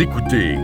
[0.00, 0.56] Écoutez.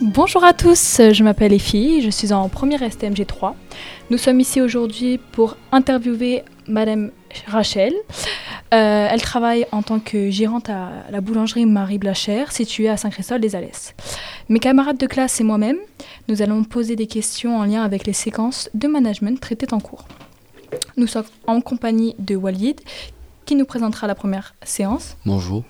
[0.00, 3.54] Bonjour à tous, je m'appelle Effie, je suis en première STMG 3.
[4.10, 7.12] Nous sommes ici aujourd'hui pour interviewer Madame
[7.46, 7.94] Rachel.
[8.74, 13.94] Euh, elle travaille en tant que gérante à la boulangerie Marie Blachère, située à Saint-Christophe-des-Alès.
[14.48, 15.78] Mes camarades de classe et moi-même,
[16.28, 20.06] nous allons poser des questions en lien avec les séquences de management traitées en cours.
[20.96, 22.80] Nous sommes en compagnie de Walid,
[23.46, 25.16] qui nous présentera la première séance.
[25.24, 25.64] Bonjour.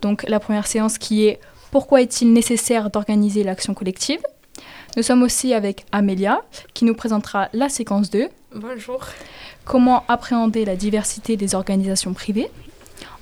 [0.00, 1.38] Donc la première séance qui est
[1.70, 4.20] pourquoi est-il nécessaire d'organiser l'action collective?
[4.96, 6.42] Nous sommes aussi avec Amélia,
[6.74, 8.28] qui nous présentera la séquence 2.
[8.54, 9.00] Bonjour.
[9.64, 12.50] Comment appréhender la diversité des organisations privées?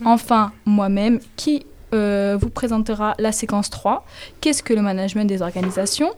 [0.05, 4.05] Enfin, moi-même, qui euh, vous présentera la séquence 3.
[4.40, 6.10] Qu'est-ce que le management des organisations?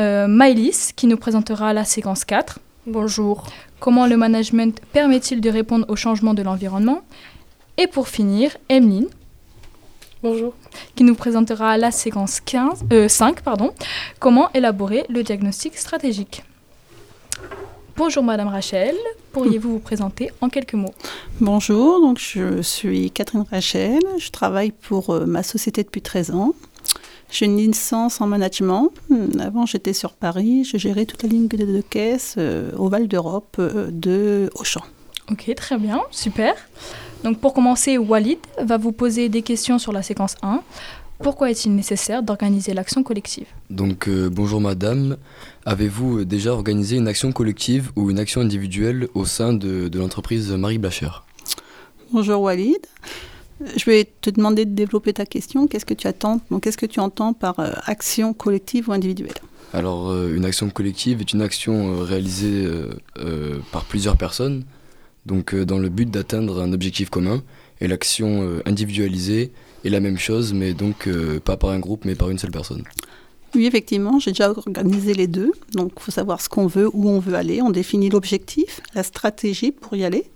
[0.00, 2.58] Euh, Maëlys, qui nous présentera la séquence 4.
[2.86, 3.46] Bonjour.
[3.80, 7.02] Comment le management permet-il de répondre au changement de l'environnement?
[7.78, 9.08] Et pour finir, Emeline,
[10.22, 10.54] Bonjour.
[10.94, 13.40] qui nous présentera la séquence 15, euh, 5.
[13.40, 13.72] Pardon,
[14.18, 16.42] comment élaborer le diagnostic stratégique?
[18.04, 18.96] Bonjour Madame Rachel,
[19.30, 20.92] pourriez-vous vous présenter en quelques mots?
[21.40, 26.52] Bonjour, donc je suis Catherine Rachel, je travaille pour euh, ma société depuis 13 ans.
[27.30, 28.88] J'ai une licence en management.
[29.08, 32.88] Hum, Avant, j'étais sur Paris, je gérais toute la ligne de, de caisse euh, au
[32.88, 34.82] Val d'Europe euh, de Auchan.
[35.30, 36.54] Ok, très bien, super.
[37.22, 40.60] Donc pour commencer, Walid va vous poser des questions sur la séquence 1.
[41.22, 43.46] Pourquoi est-il nécessaire d'organiser l'action collective?
[43.70, 45.16] Donc euh, bonjour madame,
[45.64, 49.98] avez-vous euh, déjà organisé une action collective ou une action individuelle au sein de, de
[50.00, 51.24] l'entreprise Marie Blachère
[52.12, 52.80] Bonjour Walid.
[53.76, 55.68] Je vais te demander de développer ta question.
[55.68, 59.38] Qu'est-ce que tu attends donc, Qu'est-ce que tu entends par euh, action collective ou individuelle?
[59.72, 64.64] Alors euh, une action collective est une action euh, réalisée euh, euh, par plusieurs personnes,
[65.24, 67.42] donc euh, dans le but d'atteindre un objectif commun,
[67.80, 69.52] et l'action euh, individualisée
[69.84, 72.50] est la même chose, mais donc euh, pas par un groupe, mais par une seule
[72.50, 72.84] personne.
[73.54, 75.52] Oui, effectivement, j'ai déjà organisé les deux.
[75.74, 77.60] Donc, il faut savoir ce qu'on veut, où on veut aller.
[77.60, 80.30] On définit l'objectif, la stratégie pour y aller.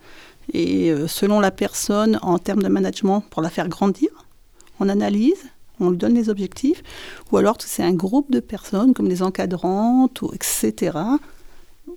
[0.53, 4.11] Et euh, selon la personne, en termes de management, pour la faire grandir,
[4.81, 6.83] on analyse, on lui donne les objectifs.
[7.33, 10.99] Ou alors, c'est un groupe de personnes, comme des encadrantes, ou etc.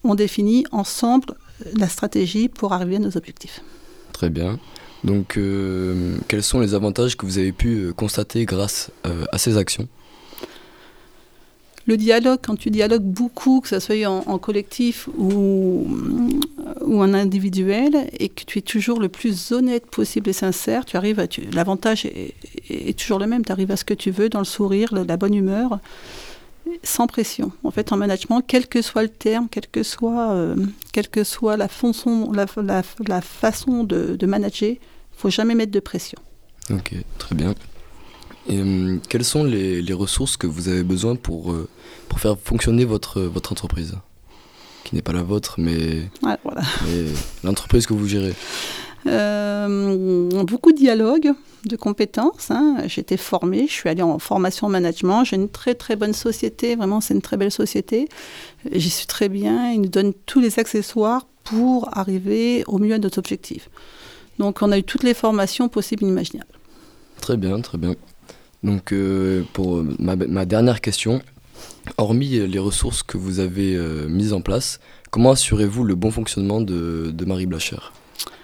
[0.06, 1.36] On définit ensemble
[1.76, 3.62] la stratégie pour arriver à nos objectifs.
[4.14, 4.58] Très bien.
[5.04, 9.38] Donc euh, quels sont les avantages que vous avez pu euh, constater grâce euh, à
[9.38, 9.88] ces actions?
[11.86, 15.88] Le dialogue, quand tu dialogues beaucoup, que ce soit en, collectif ou,
[16.86, 21.20] en individuel, et que tu es toujours le plus honnête possible et sincère, tu arrives
[21.20, 21.26] à.
[21.52, 23.44] L'avantage est, toujours le même.
[23.44, 25.80] Tu arrives à ce que tu veux, dans le sourire, la bonne humeur,
[26.84, 27.52] sans pression.
[27.64, 30.56] En fait, en management, quel que soit le terme, quelle que soit, euh,
[30.94, 34.78] quelle que soit la, façon, la, la- la façon de, de manager, il
[35.18, 36.18] faut jamais mettre de pression.
[36.72, 37.56] Ok, très bien.
[38.48, 41.68] Et hum, quelles sont les, les ressources que vous avez besoin pour, euh,
[42.08, 43.96] pour faire fonctionner votre, votre entreprise?
[44.86, 46.62] Qui n'est pas la vôtre, mais, Ouais, voilà.
[46.86, 47.06] mais
[47.44, 48.34] l'entreprise que vous gérez.
[49.08, 51.32] Euh, beaucoup de dialogue,
[51.66, 52.52] de compétences.
[52.52, 52.78] hein.
[52.98, 55.24] Été formée, je suis allée en formation en management.
[55.24, 58.10] J'ai une très très bonne société, vraiment c'est une très belle société.
[58.72, 63.00] J'y suis très bien, ils nous donnent tous les accessoires pour arriver au mieux à
[63.00, 63.70] notre objectif.
[64.38, 66.48] Donc on a eu toutes les formations possibles et imaginables.
[67.22, 67.96] Très bien, très bien.
[68.64, 71.22] Donc euh, pour euh, ma, dernière question,
[71.98, 73.78] hormis les ressources que vous avez
[74.10, 74.80] mises en place,
[75.10, 77.94] comment assurez-vous le bon fonctionnement de, Marie Blachère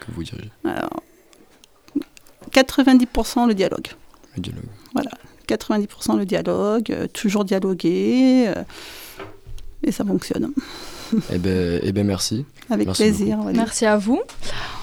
[0.06, 1.02] que vous dirigez Alors,
[2.52, 3.88] 90% le dialogue.
[4.36, 4.64] le dialogue
[5.46, 8.64] 90% le dialogue, euh, toujours dialoguer, euh,
[9.82, 10.50] et ça fonctionne.
[11.32, 12.44] Eh bien, eh ben merci.
[12.68, 13.38] Avec Merci plaisir.
[13.54, 14.20] Merci à vous.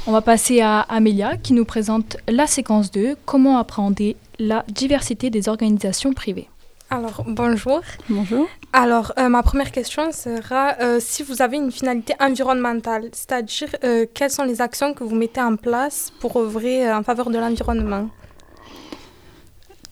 [0.08, 5.30] On va passer à Amélia qui nous présente la séquence 2, comment appréhender la diversité
[5.30, 6.48] des organisations privées.
[6.94, 7.82] Alors, bonjour.
[8.08, 8.48] Bonjour.
[8.72, 14.06] Alors, euh, ma première question sera euh, si vous avez une finalité environnementale, c'est-à-dire euh,
[14.14, 18.10] quelles sont les actions que vous mettez en place pour œuvrer en faveur de l'environnement?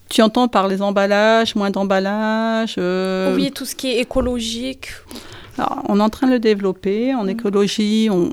[0.09, 2.77] Tu entends par les emballages, moins d'emballages
[3.35, 4.89] Oui, tout ce qui est écologique.
[5.57, 7.15] alors, On est en train de le développer.
[7.15, 8.29] En écologie, on-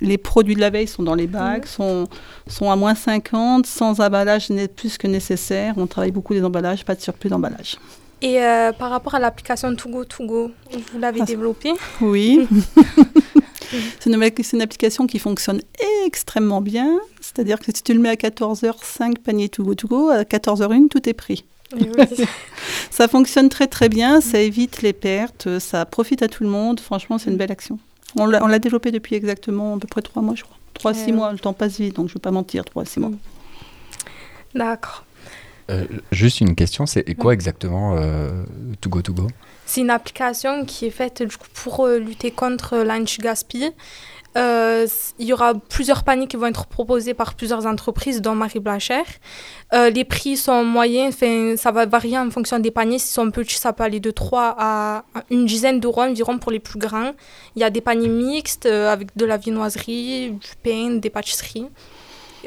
[0.00, 2.08] les produits de la veille sont dans les bacs, sont,
[2.46, 5.74] sont à moins 50, sans emballage plus que nécessaire.
[5.76, 7.76] On travaille beaucoup les emballages, pas de surplus d'emballage.
[8.22, 11.72] Et euh, par rapport à l'application Togo Togo, vous l'avez Ah, développée?
[12.00, 12.46] Oui,
[14.00, 14.20] C'est une,
[14.52, 15.60] une, application qui fonctionne
[16.04, 16.98] extrêmement bien.
[17.20, 20.22] C'est-à-dire que si tu le mets à 14h, 5 paniers to go to go, à
[20.22, 21.44] 14h01, tout est pris.
[22.90, 26.80] ça fonctionne très très bien, ça évite les pertes, ça profite à tout le monde.
[26.80, 27.78] Franchement, c'est une belle action.
[28.16, 30.56] On l'a développé depuis exactement à peu près 3 mois, je crois.
[30.92, 33.10] 3-6 mois, le temps passe vite, donc je ne vais pas mentir, 3-6 mois.
[34.54, 35.04] D'accord.
[35.70, 38.42] Euh, juste une question, c'est quoi exactement euh,
[38.80, 39.26] To Go To Go?
[39.66, 43.70] C'est une application qui est faite du coup, pour euh, lutter contre l'anti-gaspi.
[44.36, 49.02] Il y aura plusieurs paniers qui vont être proposés par plusieurs entreprises, dont Marie Blacher.
[49.72, 51.16] les prix sont moyens,
[51.56, 52.98] ça va varier en fonction des paniers.
[52.98, 56.60] Si sont petits, ça peut aller de 3 à une dizaine d'euros environ pour les
[56.60, 57.12] plus grands.
[57.56, 61.68] Il y a des paniers mixtes avec de la viennoiserie, du pain, des pâtisseries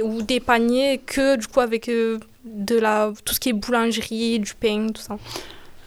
[0.02, 4.40] ou des paniers que du coup avec euh, de la tout ce qui est boulangerie,
[4.40, 5.18] du pain, tout ça.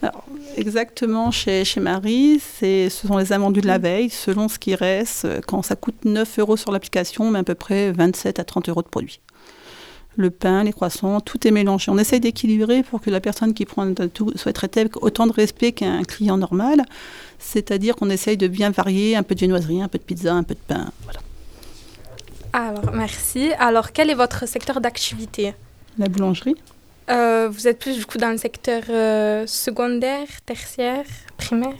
[0.03, 0.25] Alors,
[0.57, 5.25] exactement, chez, chez Marie, ce sont les amendus de la veille, selon ce qui reste.
[5.25, 8.69] Euh, quand ça coûte 9 euros sur l'application, mais à peu près 27 à 30
[8.69, 9.21] euros de produits.
[10.17, 11.91] Le pain, les croissants, tout est mélangé.
[11.91, 15.33] On essaye d'équilibrer pour que la personne qui prend tout soit traitée avec autant de
[15.33, 16.83] respect qu'un client normal.
[17.39, 20.43] C'est-à-dire qu'on essaye de bien varier, un peu de viennoiserie, un peu de pizza, un
[20.43, 20.91] peu de pain.
[21.05, 21.21] Voilà.
[22.55, 23.51] Alors, merci.
[23.59, 25.55] Alors, quel est votre secteur d'activité?
[25.99, 26.57] La boulangerie.
[27.09, 31.05] Euh, vous êtes plus du coup dans le secteur euh, secondaire, tertiaire,
[31.37, 31.75] primaire?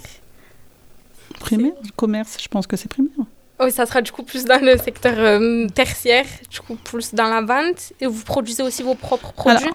[1.41, 1.73] Primaire?
[1.97, 3.27] Commerce, je pense que c'est primaire.
[3.59, 7.29] Oui, ça sera du coup plus dans le secteur euh, tertiaire, du coup plus dans
[7.29, 7.93] la vente.
[8.01, 9.71] Et vous produisez aussi vos propres produits?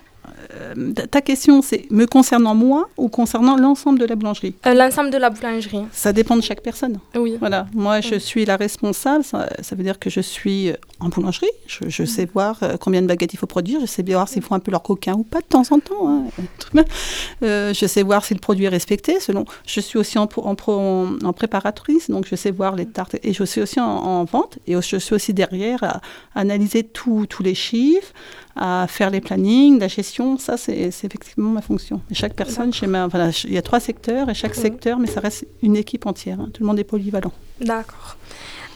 [1.09, 5.17] Ta question, c'est me concernant moi ou concernant l'ensemble de la boulangerie euh, L'ensemble de
[5.17, 5.83] la boulangerie.
[5.91, 6.99] Ça dépend de chaque personne.
[7.15, 7.37] Oui.
[7.39, 7.67] Voilà.
[7.73, 9.23] Moi, je suis la responsable.
[9.23, 11.49] Ça, veut dire que je suis euh, en boulangerie.
[11.67, 13.79] Je, sais voir combien de baguettes il faut produire.
[13.81, 15.79] Je sais bien voir s'il faut un peu leur coquin ou pas de temps en
[15.79, 16.07] temps.
[16.07, 16.83] Hein.
[17.41, 19.19] je sais voir si le produit est respecté.
[19.19, 19.45] Selon.
[19.65, 20.55] Je suis aussi en, en,
[21.23, 23.15] en, préparatrice, donc je sais voir les tartes.
[23.23, 24.59] Et je suis aussi en, vente.
[24.67, 26.01] Et je suis aussi derrière à
[26.35, 28.13] analyser tous les chiffres,
[28.55, 32.01] à faire les plannings, la gestion, ça c'est effectivement ma fonction.
[32.09, 35.07] Et chaque personne, chez ma, voilà, il y a trois secteurs et chaque secteur, mais
[35.07, 36.39] ça reste une équipe entière.
[36.39, 36.49] Hein.
[36.53, 37.31] Tout le monde est polyvalent.
[37.59, 38.17] D'accord.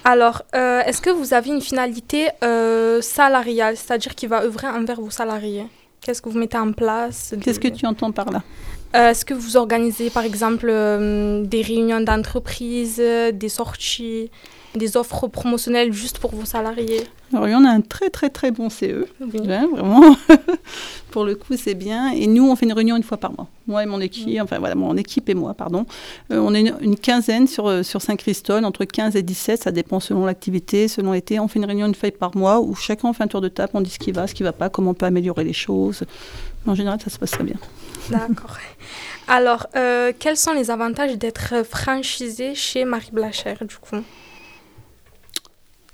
[0.04, 5.02] Alors, euh, est-ce que vous avez une finalité euh, salariale, c'est-à-dire qui va œuvrer envers
[5.02, 5.66] vos salariés?
[6.00, 7.34] Qu'est-ce que vous mettez en place?
[7.42, 8.44] Qu'est-ce que tu entends par là?
[8.94, 12.98] Euh, Est-ce que vous organisez, par exemple, des réunions d'entreprise,
[13.34, 14.30] des sorties
[14.76, 17.04] des offres promotionnelles juste pour vos salariés?
[17.34, 19.08] Alors, il y en a un très, très, très bon CE.
[19.20, 20.16] vraiment.
[21.12, 22.12] pour le coup, c'est bien.
[22.12, 23.48] Et nous, on fait une réunion une fois par mois.
[23.68, 25.86] Moi et mon équipe, enfin voilà, mon équipe et moi, pardon.
[26.32, 30.00] Euh, on est une, quinzaine sur, euh, sur Saint-Christol, entre 15 et 17, ça dépend
[30.00, 31.40] selon l'activité, selon l'été.
[31.40, 33.72] On fait une réunion une fois par mois où chacun fait un tour de table,
[33.74, 35.54] on dit ce qui va, ce qui ne va pas, comment on peut améliorer les
[35.54, 36.04] choses.
[36.68, 37.58] En général, ça se passe très bien.
[38.10, 38.58] D'accord.
[39.28, 43.98] Alors, euh, quels sont les avantages d'être franchisé chez Marie Blacher, du coup?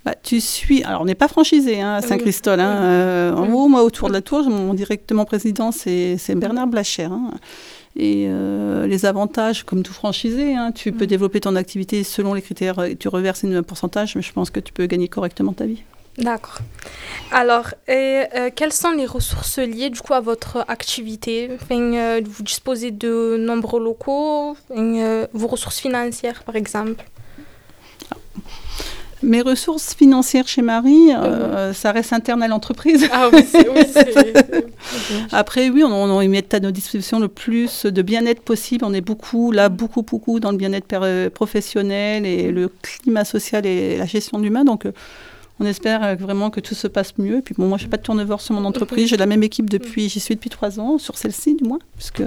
[0.04, 0.84] Bah, tu suis.
[0.84, 2.60] Alors, on n'est pas franchisé hein, à Saint-Christol.
[2.60, 2.76] Hein.
[2.84, 7.04] Euh, en haut, moi, autour de la tour, mon directement président, c'est Bernard Blacher.
[7.04, 7.32] Hein.
[7.96, 12.42] Et euh, les avantages, comme tout franchisé, hein, tu peux développer ton activité selon les
[12.42, 15.84] critères, tu reverses un pourcentage, mais je pense que tu peux gagner correctement ta vie.
[16.18, 16.60] D'accord.
[17.32, 21.50] Alors, et, euh, quelles sont les ressources liées du coup à votre activité?
[21.54, 27.06] Enfin, Vous disposez de nombreux locaux, vos ressources financières par exemple?
[29.24, 33.08] Mes ressources financières chez Marie, euh, ça reste interne à l'entreprise.
[33.14, 33.84] Ah oui, oui
[35.32, 38.84] Après, oui, on, on, met à nos dispositions le plus de bien-être possible.
[38.84, 43.98] On est beaucoup, là, beaucoup, beaucoup dans le bien-être professionnel et le climat social et
[43.98, 44.64] la gestion de l'humain.
[44.64, 44.92] Donc, euh,
[45.62, 47.38] on espère euh, vraiment que tout se passe mieux.
[47.38, 49.10] Et puis, bon, moi, je n'ai pas de turnover sur mon entreprise.
[49.10, 51.80] J'ai la même équipe depuis, j'y suis depuis trois ans, sur celle-ci du moins.
[51.96, 52.24] Puisque,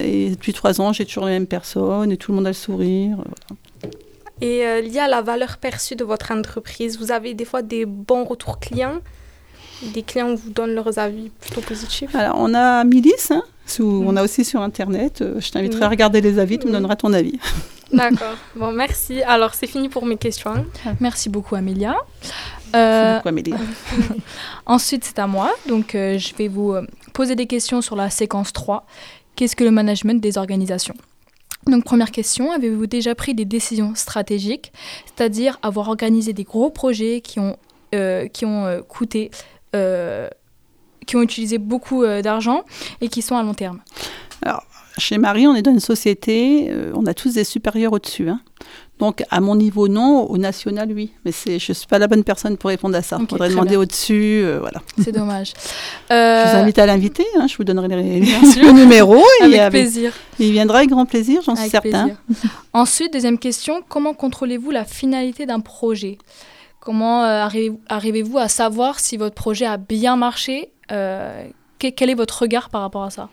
[0.00, 2.54] et depuis trois ans, j'ai toujours les mêmes personnes et tout le monde a le
[2.54, 3.18] sourire.
[4.40, 7.84] Et euh, lié à la valeur perçue de votre entreprise, vous avez des fois des
[7.86, 9.00] bons retours clients
[9.94, 12.14] des clients vous donnent leurs avis plutôt positifs?
[12.14, 13.42] Alors, on a Milice, hein,
[13.80, 15.22] on a aussi sur Internet.
[15.22, 17.38] Euh, je t'inviterai à regarder les avis, tu me donneras ton avis.
[17.92, 18.36] D'accord.
[18.56, 19.22] Bon, merci.
[19.22, 20.66] Alors, c'est fini pour mes questions.
[21.00, 21.96] Merci beaucoup, Amélia.
[22.74, 23.56] Euh, beaucoup, Amélia.
[24.66, 25.50] ensuite, c'est à moi.
[25.68, 26.74] Donc, je vais vous
[27.12, 28.86] poser des questions sur la séquence 3.
[29.36, 30.94] Qu'est-ce que le management des organisations?
[31.66, 34.72] Donc première question, avez-vous déjà pris des décisions stratégiques,
[35.06, 37.56] c'est-à-dire avoir organisé des gros projets qui ont,
[37.94, 39.30] euh, qui ont euh, coûté,
[39.76, 40.28] euh,
[41.06, 42.64] qui ont utilisé beaucoup d'argent
[43.00, 43.80] et qui sont à long terme?
[44.42, 44.64] Alors,
[44.98, 48.28] chez Marie, on est dans une société, on a tous des supérieurs au-dessus.
[48.28, 48.40] Hein.
[48.98, 50.30] Donc, à mon niveau, non.
[50.30, 51.12] Au national, oui.
[51.24, 53.16] Mais c'est, je ne suis pas la bonne personne pour répondre à ça.
[53.18, 54.42] Il Ok, faudrait demander au-dessus.
[54.44, 54.80] euh, voilà.
[55.02, 55.54] C'est dommage.
[56.10, 57.24] Je Euh, vous invite à l'inviter.
[57.36, 59.16] hein, je vous donnerai les, le numéro.
[59.40, 60.12] et avec avec- plaisir.
[60.38, 62.10] il viendra avec grand plaisir, j'en suis certain.
[62.72, 66.18] Ensuite, deuxième question, comment contrôlez-vous la finalité d'un projet?
[66.80, 70.70] Comment euh, arrivez- arrivez-vous à savoir si votre projet a bien marché?
[70.92, 71.44] Euh,
[71.80, 73.28] que- Quel est votre regard par rapport à ça?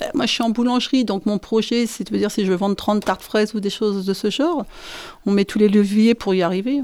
[0.00, 2.56] Ben, moi, je suis en boulangerie, donc mon projet, c'est de dire si je veux
[2.56, 4.64] vendre 30 tartes fraises ou des choses de ce genre,
[5.26, 6.80] on met tous les leviers pour y arriver.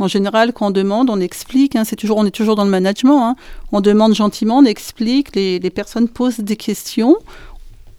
[0.00, 1.74] En général, quand on demande, on explique.
[1.74, 3.20] hein, c'est toujours, on est toujours dans le management.
[3.30, 3.36] hein.
[3.72, 5.34] On demande gentiment, on explique.
[5.34, 7.16] Les, personnes posent des questions.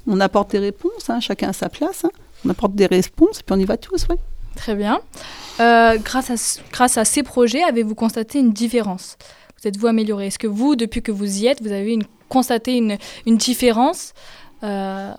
[0.08, 1.10] On apporte des réponses.
[1.10, 2.06] hein, chacun à sa place.
[2.46, 4.08] On apporte des réponses et puis on y va tous.
[4.10, 4.18] ouais.
[4.56, 5.00] Très bien.
[5.60, 9.18] Euh, grâce, à, ce- grâce à ces projets, avez-vous constaté une différence?
[9.62, 10.28] Vous êtes-vous amélioré?
[10.28, 12.98] Est-ce que vous, depuis que vous y êtes, vous avez une, constaté une,
[13.38, 14.14] différence
[14.64, 15.14] Euh,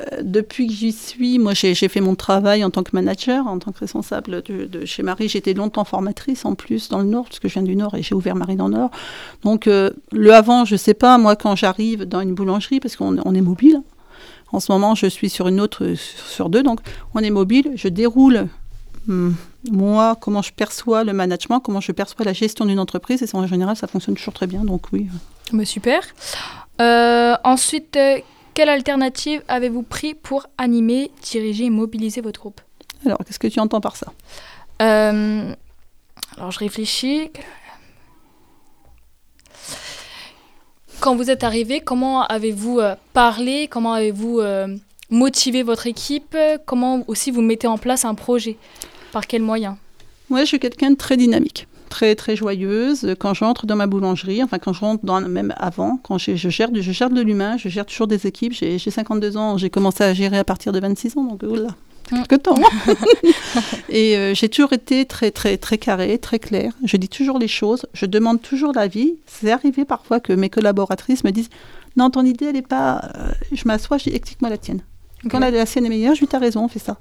[0.00, 3.58] Euh, depuis que j'y suis, moi j'ai fait mon travail en tant que manager, en
[3.58, 5.28] tant que responsable de, chez Marie.
[5.28, 8.02] J'étais longtemps formatrice en plus dans le Nord, parce que je viens du Nord et
[8.02, 8.90] j'ai ouvert Marie dans le Nord.
[9.42, 13.18] Donc euh, le avant, je sais pas, moi quand j'arrive dans une boulangerie, parce qu'on
[13.24, 13.82] on est mobile,
[14.52, 16.80] en ce moment je suis sur une autre sur deux, donc
[17.14, 18.48] on est mobile, je déroule.
[19.08, 19.34] Hum,
[19.70, 23.38] moi, comment je perçois le management, comment je perçois la gestion d'une entreprise, et ça,
[23.38, 24.64] en général, ça fonctionne toujours très bien.
[24.64, 25.08] Donc oui,
[25.52, 26.02] bah, super.
[26.80, 28.18] Euh, ensuite, euh,
[28.54, 32.60] quelle alternative avez-vous pris pour animer, diriger et mobiliser votre groupe?
[33.04, 34.12] Alors, qu'est-ce que tu entends par ça?
[34.80, 35.54] Euh,
[36.36, 37.30] alors, je réfléchis.
[41.00, 42.80] Quand vous êtes arrivé, comment avez-vous
[43.14, 43.68] parlé?
[43.68, 44.42] Comment avez-vous
[45.08, 46.36] motivé votre équipe?
[46.66, 48.58] Comment aussi vous mettez en place un projet?
[49.12, 49.76] Par quels moyens
[50.28, 53.14] Moi, je suis quelqu'un de très dynamique, très très joyeuse.
[53.18, 56.48] Quand j'entre dans ma boulangerie, enfin quand je rentre dans, même avant, quand je, je
[56.48, 58.52] gère, je gère de l'humain, je gère toujours des équipes.
[58.52, 61.68] J'ai j'ai 52 ans, j'ai commencé à gérer à partir de 26 ans, donc oula,
[62.12, 62.22] Mm.
[62.24, 62.56] quelque temps.
[63.88, 66.72] Et euh, j'ai toujours été très très très carré, très clair.
[66.84, 69.14] Je dis toujours les choses, je demande toujours l'avis.
[69.26, 71.50] C'est arrivé parfois que mes collaboratrices me disent
[71.96, 73.10] non, ton idée elle est pas.
[73.16, 74.80] euh, je m'assois, je dis explique-moi la tienne.
[75.28, 76.96] Quand la, la sienne est meilleure, je lui dis, t'as raison, on fait ça.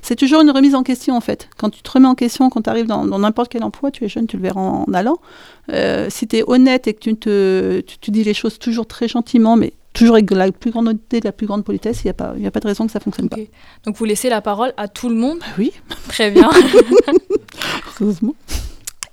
[0.00, 1.48] C'est toujours une remise en question, en fait.
[1.56, 4.08] Quand tu te remets en question, quand tu arrives dans n'importe quel emploi, tu es
[4.08, 5.18] jeune, tu le verras en, allant.
[5.72, 8.86] Euh, si tu es honnête et que tu, te, tu, tu dis les choses toujours
[8.86, 12.10] très gentiment, mais toujours avec la plus grande honnêteté, la plus grande politesse, il n'y
[12.10, 13.40] a, pas- il y a pas de raison que ça fonctionne Ok.
[13.84, 15.40] Donc vous laissez la parole à tout le monde.
[15.40, 15.46] pas.
[15.58, 15.72] Oui,
[16.08, 16.50] Très bien.
[18.00, 18.34] heureusement.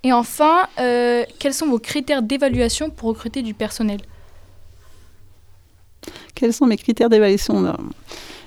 [0.03, 4.01] Et enfin, euh, quels sont vos critères d'évaluation pour recruter du personnel?
[6.35, 7.75] Quels sont mes critères d'évaluation?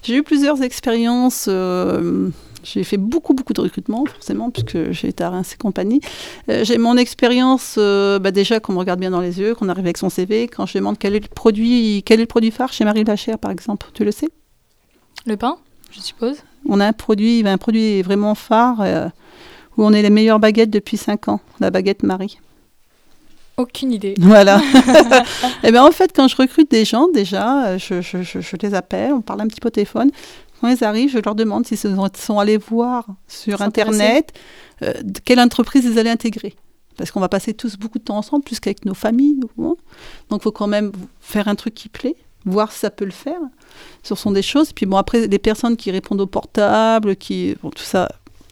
[0.04, 1.46] J'ai eu plusieurs expériences.
[1.48, 2.30] euh,
[2.64, 6.00] j'ai fait beaucoup, beaucoup de recrutement, forcément, puisque j'ai été à Reims et compagnie.
[6.48, 9.68] Euh, j'ai mon expérience, euh, bah, déjà, qu'on me regarde bien dans les yeux, qu'on
[9.68, 12.50] arrive avec son CV, quand je demande quel est le produit, quel est le produit
[12.50, 13.86] phare chez Marie Blachère, par exemple.
[13.92, 14.28] Tu le sais?
[15.26, 15.58] Le pain,
[15.90, 19.08] je suppose On a un produit, un produit vraiment phare, euh,
[19.76, 22.38] où on est les meilleures baguettes depuis 5 ans, la baguette Marie.
[23.56, 24.14] Aucune idée.
[24.18, 24.60] Voilà.
[25.62, 28.74] et bien en fait, quand je recrute des gens, déjà, je, je- je- je les
[28.74, 30.10] appelle, on parle un petit peu au téléphone.
[30.60, 33.58] Quand ils arrivent, je leur demande s'ils sont, sont allés voir sur.
[33.62, 34.32] Internet
[34.82, 34.92] euh,
[35.24, 36.54] quelle entreprise ils allaient intégrer.
[36.96, 39.36] Parce qu'on va passer tous beaucoup de temps ensemble, plus qu'avec nos familles.
[39.58, 39.76] Donc
[40.32, 43.40] il faut quand même faire un truc qui plaît, voir si ça peut le faire.
[44.02, 44.72] Ce sont des choses.
[44.72, 48.08] Puis bon, après, les personnes qui répondent au portable, qui, bon, tout ça,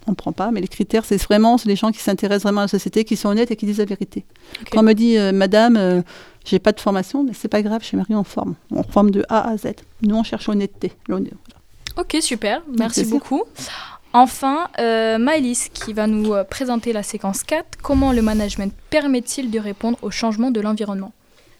[0.06, 0.50] on ne prend pas.
[0.50, 3.16] Mais les critères, c'est vraiment c'est les gens qui s'intéressent vraiment à la société, qui
[3.16, 4.24] sont honnêtes et qui disent la vérité.
[4.70, 6.02] Quand on me dit, euh, Madame, euh,
[6.44, 8.54] j'ai pas de formation, mais c'est pas grave, chez Marie, on forme.
[8.70, 9.66] On forme de A à Z.
[10.02, 10.92] Nous, on cherche l'honnêteté.
[11.08, 11.30] L'honnêt-
[11.96, 12.62] Ok, super.
[12.78, 13.42] Merci beaucoup.
[14.14, 17.78] Enfin, euh, Maëlys qui va nous euh, présenter la séquence 4.
[17.82, 21.12] Comment le management permet-il de répondre au changement de l'environnement?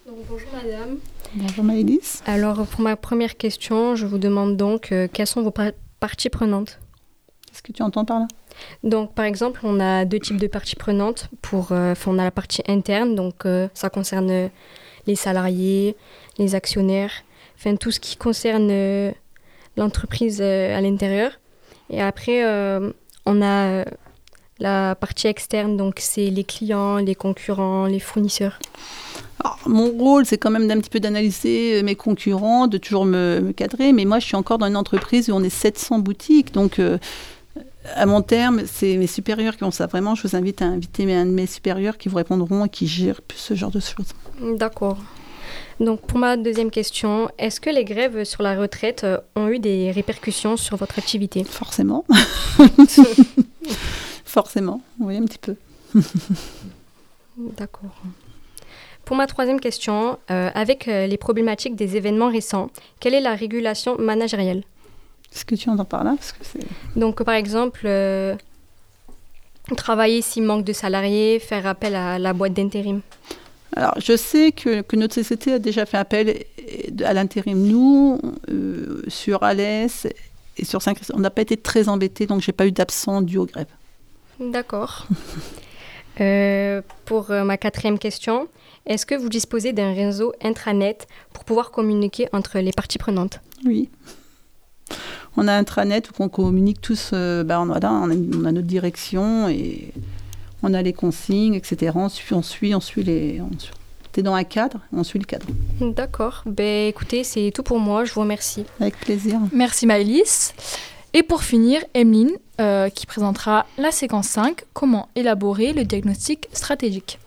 [0.07, 0.97] Donc, bonjour madame.
[1.35, 2.23] Bonjour Maëlys.
[2.27, 6.29] Alors pour ma première question, je vous demande donc euh, quelles sont vos par- parties
[6.29, 6.79] prenantes?
[7.53, 8.29] Qu'est-ce que tu entends par là?
[8.83, 11.29] Donc par exemple, on a deux types de parties prenantes.
[11.43, 14.49] Pour, euh, on a la partie interne, donc euh, ça concerne euh,
[15.07, 15.95] les salariés,
[16.39, 17.13] les actionnaires,
[17.59, 19.13] enfin tout ce qui concerne euh,
[19.77, 21.33] l'entreprise à l'intérieur.
[21.91, 22.43] Et après,
[23.27, 23.85] on a
[24.59, 28.59] la partie externe, donc c'est les clients, les concurrents, les fournisseurs.
[29.41, 33.41] Alors, Mon rôle, c'est quand même d'un petit peu d'analyser mes concurrents, de toujours me,
[33.41, 33.93] me cadrer.
[33.93, 36.53] Mais moi, je suis encore dans une entreprise où on est 700 boutiques.
[36.53, 36.81] Donc,
[37.95, 39.87] à mon terme, c'est mes supérieurs qui ont ça.
[39.87, 42.69] Vraiment, je vous invite à inviter mes- un de mes supérieurs qui vous répondront et
[42.69, 44.09] qui gèrent plus ce genre de choses.
[44.57, 44.99] D'accord.
[45.81, 49.59] Donc pour ma deuxième question, est-ce que les grèves sur la retraite euh, ont eu
[49.59, 51.45] des répercussions sur votre activité?
[51.45, 52.05] Forcément.
[54.25, 55.57] Forcément, oui, un petit peu.
[57.37, 57.91] D'accord.
[59.05, 62.71] Pour ma troisième question, euh, avec euh, les problématiques des événements récents,
[63.01, 64.63] quelle est la régulation managériale?
[65.33, 66.15] Qu'est-ce que tu entends par là?
[66.17, 66.61] Parce que c'est...
[66.95, 68.37] Donc, par exemple, euh,
[69.77, 73.01] travailler s'il manque de salariés, faire appel à la boîte d'intérim.
[73.75, 76.45] Alors, je sais que, que notre société a déjà fait appel
[77.03, 77.59] à l'intérim.
[77.67, 78.21] Nous,
[78.51, 80.07] euh, sur Alès
[80.59, 83.39] et sur saint on n'a pas été très embêtés, donc j'ai pas eu d'absent dû
[83.39, 83.67] aux grèves.
[84.39, 85.07] D'accord.
[86.21, 88.47] Euh, pour ma quatrième question,
[88.85, 93.41] est-ce que vous disposez d'un réseau intranet pour pouvoir communiquer entre les parties prenantes?
[93.65, 93.89] Oui.
[95.37, 98.11] On a un intranet où on communique tous, euh, bah, on, a, on,
[98.45, 99.93] a, notre direction et
[100.63, 101.93] on a les consignes, etc.
[101.95, 103.41] On suit, on suit, on suit les...
[103.41, 103.73] On suit.
[104.13, 105.47] T'es dans un cadre, on suit le cadre.
[105.81, 106.43] D'accord.
[106.45, 108.05] Ben, écoutez, c'est tout pour moi.
[108.05, 108.67] Je vous remercie.
[108.79, 109.41] Avec plaisir.
[109.55, 110.53] Merci Maëlys.
[111.15, 117.19] Et pour finir, Emeline euh, qui présentera la séquence 5, comment élaborer le diagnostic stratégique.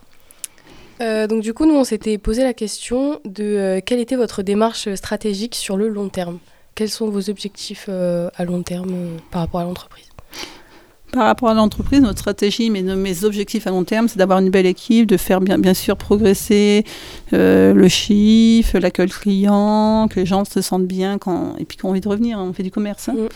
[1.00, 4.42] Euh, donc du coup, nous, on s'était posé la question de euh, quelle était votre
[4.42, 6.38] démarche stratégique sur le long terme
[6.76, 10.04] Quels sont vos objectifs euh, à long terme euh, par rapport à l'entreprise?
[11.10, 14.50] Par rapport à l'entreprise, notre stratégie, mes, mes objectifs à long terme, c'est d'avoir une
[14.50, 16.84] belle équipe, de faire bien, bien sûr progresser
[17.32, 21.88] euh, le chiffre, l'accueil client, que les gens se sentent bien quand, et puis qu'on
[21.88, 22.38] a envie de revenir.
[22.38, 23.08] On fait du commerce.
[23.08, 23.14] Hein.
[23.14, 23.28] Mm.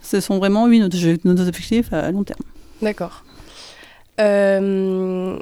[0.00, 0.88] Ce sont vraiment, oui, nos,
[1.24, 2.42] nos objectifs à long terme.
[2.80, 3.24] D'accord.
[4.20, 5.36] Euh,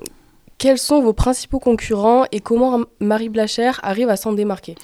[0.56, 4.74] quels sont vos principaux concurrents et comment Marie Blachère arrive à s'en démarquer?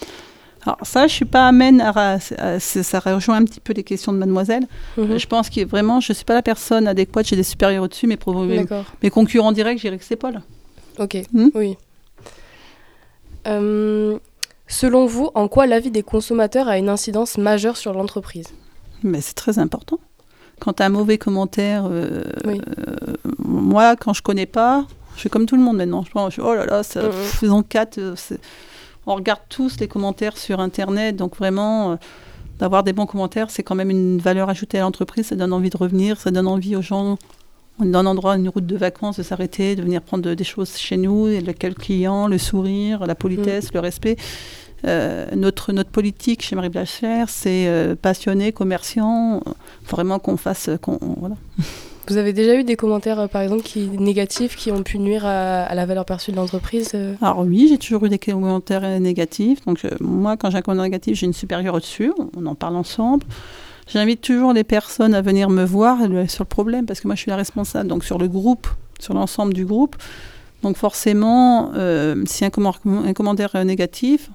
[0.64, 3.82] Alors ça, je suis pas amène à, à, à, ça rejoint un petit peu les
[3.82, 4.66] questions de mademoiselle.
[4.96, 5.18] Mhm.
[5.18, 8.16] Je pense que vraiment, je suis pas la personne adéquate, j'ai des supérieurs au-dessus, mais
[8.16, 8.64] pour mes,
[9.02, 10.40] mes concurrents directs, je dirais que c'est Paul.
[10.98, 11.76] Ok, hmm oui.
[13.48, 14.18] Euh,
[14.68, 18.46] selon vous, en quoi l'avis des consommateurs a une incidence majeure sur l'entreprise?
[19.02, 19.98] Mais c'est très important.
[20.60, 22.60] Quand as un mauvais commentaire, euh, oui.
[22.78, 22.94] euh,
[23.38, 24.84] moi, quand je connais pas,
[25.16, 26.04] je suis comme tout le monde maintenant.
[26.04, 27.10] Je pense, oh là là, ça, Mhm.
[27.12, 27.98] faisons quatre.
[29.06, 31.96] On regarde tous les commentaires sur Internet, donc vraiment, euh,
[32.58, 35.26] d'avoir des bons commentaires, c'est quand même une valeur ajoutée à l'entreprise.
[35.26, 37.16] Ça donne envie de revenir, ça donne envie aux gens.
[37.80, 40.34] On est dans un endroit, une route de vacances, de s'arrêter, de venir prendre de-
[40.34, 44.16] des choses chez nous, et le quel client, le sourire, la politesse, le respect.
[44.84, 49.40] Euh, notre, notre politique chez Marie Blachère, c'est euh, passionné, commerciant,
[49.84, 51.36] faut vraiment qu'on fasse, qu'on, voilà.
[52.08, 55.24] Vous avez déjà eu des commentaires, euh, par exemple, qui, négatifs qui ont pu nuire
[55.24, 57.14] à, à la valeur perçue de l'entreprise euh?
[57.22, 59.64] Alors oui, j'ai toujours eu des commentaires euh, négatifs.
[59.64, 62.12] Donc euh, moi, quand j'ai un commentaire négatif, j'ai une supérieure au-dessus.
[62.36, 63.24] On en parle ensemble.
[63.86, 65.98] J'invite toujours les personnes à venir me voir
[66.28, 67.88] sur le problème parce que moi, je suis la responsable.
[67.88, 68.66] Donc sur le groupe,
[68.98, 69.96] sur l'ensemble du groupe.
[70.62, 74.30] Donc forcément, euh, si un, comment- un commentaire euh, négatif,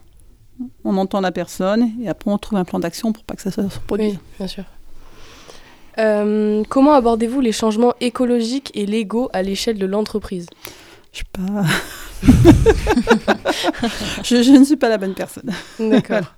[0.83, 3.51] on entend la personne et après on trouve un plan d'action pour pas que ça
[3.51, 4.13] se reproduise.
[4.13, 4.63] Oui, bien sûr.
[5.99, 10.47] Euh, comment abordez-vous les changements écologiques et légaux à l'échelle de l'entreprise?
[11.11, 11.63] Je suis pas.
[14.23, 15.51] je, je ne suis pas la bonne personne.
[15.79, 16.35] D'accord.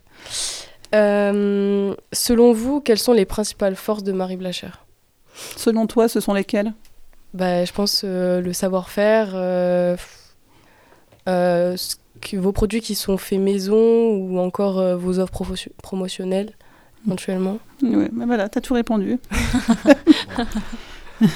[0.95, 4.85] Euh, selon vous, quelles sont les principales forces de Marie Blachère
[5.55, 6.73] Selon toi, ce sont lesquelles?
[7.33, 9.95] Bah, Je pense euh, le savoir-faire, euh,
[12.33, 15.31] vos produits qui sont faits maison ou encore vos offres
[15.81, 16.53] promotionnelles
[17.05, 17.59] éventuellement.
[17.81, 19.17] Oui, mais voilà, t'as tout répondu.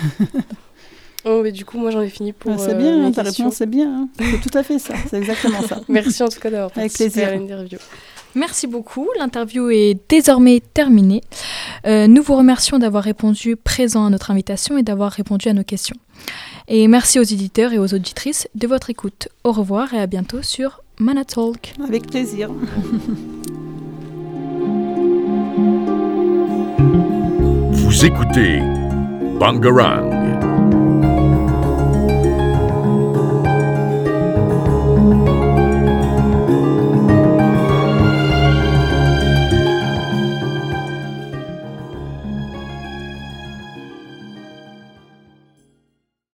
[1.25, 2.51] Oh, mais du coup, moi j'en ai fini pour.
[2.51, 3.45] Ah, c'est euh, bien, mes hein, ta questions.
[3.45, 3.89] réponse c'est bien.
[3.89, 4.09] hein.
[4.19, 5.79] C'est tout à fait ça, c'est exactement ça.
[5.87, 7.77] Merci en tout cas d'avoir Avec participé à l'interview.
[8.35, 9.07] Merci beaucoup.
[9.17, 11.21] L'interview est désormais terminée.
[11.85, 15.63] Euh, nous vous remercions d'avoir répondu présent à notre invitation et d'avoir répondu à nos
[15.63, 15.95] questions.
[16.67, 19.29] Et merci aux éditeurs et aux auditrices de votre écoute.
[19.45, 21.73] Au revoir et à bientôt sur Manatalk.
[21.87, 22.49] Avec plaisir.
[28.03, 28.59] Écoutez
[29.39, 30.12] Bangarang.